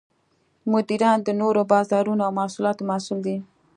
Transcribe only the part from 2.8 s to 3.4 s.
مسوول دي.